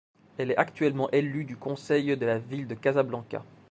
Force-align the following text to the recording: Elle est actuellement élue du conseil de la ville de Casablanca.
Elle 0.39 0.49
est 0.49 0.57
actuellement 0.57 1.11
élue 1.11 1.45
du 1.45 1.55
conseil 1.55 2.17
de 2.17 2.25
la 2.25 2.39
ville 2.39 2.65
de 2.67 2.73
Casablanca. 2.73 3.45